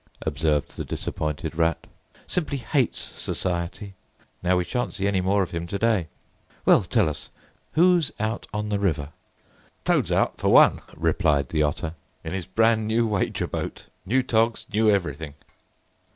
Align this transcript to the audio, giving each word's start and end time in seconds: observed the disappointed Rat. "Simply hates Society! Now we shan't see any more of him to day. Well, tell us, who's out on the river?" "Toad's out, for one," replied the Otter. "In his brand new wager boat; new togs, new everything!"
observed 0.23 0.77
the 0.77 0.83
disappointed 0.83 1.53
Rat. 1.55 1.85
"Simply 2.25 2.57
hates 2.57 2.97
Society! 2.99 3.93
Now 4.41 4.57
we 4.57 4.63
shan't 4.63 4.95
see 4.95 5.05
any 5.07 5.21
more 5.21 5.43
of 5.43 5.51
him 5.51 5.67
to 5.67 5.77
day. 5.77 6.07
Well, 6.65 6.81
tell 6.81 7.07
us, 7.07 7.29
who's 7.73 8.11
out 8.19 8.47
on 8.51 8.69
the 8.69 8.79
river?" 8.79 9.09
"Toad's 9.85 10.11
out, 10.11 10.37
for 10.39 10.49
one," 10.51 10.81
replied 10.97 11.49
the 11.49 11.61
Otter. 11.61 11.93
"In 12.23 12.33
his 12.33 12.47
brand 12.47 12.87
new 12.87 13.07
wager 13.07 13.45
boat; 13.45 13.89
new 14.03 14.23
togs, 14.23 14.65
new 14.73 14.89
everything!" 14.89 15.35